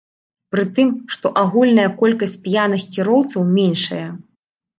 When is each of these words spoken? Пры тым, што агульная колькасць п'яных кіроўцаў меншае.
Пры 0.53 0.63
тым, 0.77 0.87
што 1.15 1.31
агульная 1.41 1.85
колькасць 1.99 2.39
п'яных 2.49 2.87
кіроўцаў 2.97 3.45
меншае. 3.55 4.03